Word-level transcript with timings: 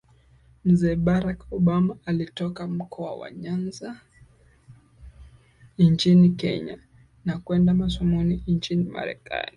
Mzee 0.65 0.95
Barack 0.95 1.47
Obama 1.51 1.97
alitoka 2.05 2.67
mkoa 2.67 3.15
wa 3.15 3.31
Nyanza 3.31 4.01
nchini 5.77 6.29
kenya 6.29 6.79
na 7.25 7.37
kwenda 7.39 7.73
masomoni 7.73 8.43
nchini 8.47 8.83
marekani 8.85 9.47